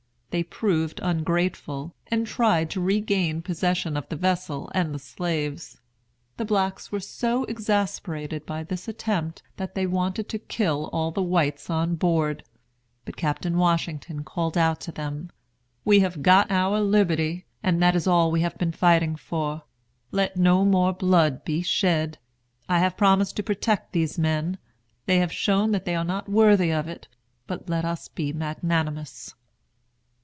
They 0.31 0.43
proved 0.43 1.01
ungrateful, 1.03 1.93
and 2.07 2.25
tried 2.25 2.69
to 2.69 2.79
regain 2.79 3.41
possession 3.41 3.97
of 3.97 4.07
the 4.07 4.15
vessel 4.15 4.71
and 4.73 4.95
the 4.95 4.97
slaves. 4.97 5.81
The 6.37 6.45
blacks 6.45 6.89
were 6.89 7.01
so 7.01 7.43
exasperated 7.43 8.45
by 8.45 8.63
this 8.63 8.87
attempt, 8.87 9.43
that 9.57 9.75
they 9.75 9.85
wanted 9.85 10.29
to 10.29 10.39
kill 10.39 10.89
all 10.93 11.11
the 11.11 11.21
whites 11.21 11.69
on 11.69 11.95
board. 11.95 12.45
But 13.03 13.17
Captain 13.17 13.57
Washington 13.57 14.23
called 14.23 14.57
out 14.57 14.79
to 14.85 14.93
them: 14.93 15.31
"We 15.83 15.99
have 15.99 16.23
got 16.23 16.49
our 16.49 16.79
liberty, 16.79 17.45
and 17.61 17.83
that 17.83 17.93
is 17.93 18.07
all 18.07 18.31
we 18.31 18.39
have 18.39 18.57
been 18.57 18.71
fighting 18.71 19.17
for. 19.17 19.63
Let 20.11 20.37
no 20.37 20.63
more 20.63 20.93
blood 20.93 21.43
be 21.43 21.61
shed! 21.61 22.17
I 22.69 22.79
have 22.79 22.95
promised 22.95 23.35
to 23.35 23.43
protect 23.43 23.91
these 23.91 24.17
men. 24.17 24.59
They 25.07 25.17
have 25.17 25.33
shown 25.33 25.71
that 25.73 25.83
they 25.83 25.93
are 25.93 26.05
not 26.05 26.29
worthy 26.29 26.71
of 26.71 26.87
it; 26.87 27.09
but 27.47 27.67
let 27.67 27.83
us 27.83 28.07
be 28.07 28.31
magnanimous." 28.31 29.33